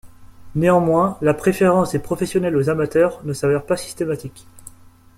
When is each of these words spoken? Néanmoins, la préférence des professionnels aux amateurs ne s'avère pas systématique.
Néanmoins, 0.55 1.19
la 1.21 1.35
préférence 1.35 1.91
des 1.91 1.99
professionnels 1.99 2.57
aux 2.57 2.69
amateurs 2.71 3.21
ne 3.23 3.33
s'avère 3.33 3.67
pas 3.67 3.77
systématique. 3.77 4.47